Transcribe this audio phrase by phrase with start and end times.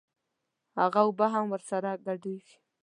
[0.79, 2.55] هغه اوبه هم ورسره ګډېږي.